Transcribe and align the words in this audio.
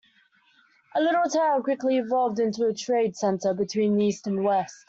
The 0.95 1.01
little 1.01 1.29
town 1.29 1.61
quickly 1.61 1.97
evolved 1.99 2.39
into 2.39 2.65
a 2.65 2.73
trade 2.73 3.15
center 3.15 3.53
between 3.53 4.01
east 4.01 4.25
and 4.25 4.43
west. 4.43 4.73